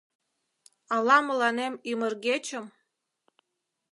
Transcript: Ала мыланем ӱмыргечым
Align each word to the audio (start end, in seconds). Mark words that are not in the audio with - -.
Ала 0.95 1.17
мыланем 1.27 1.73
ӱмыргечым 1.91 2.65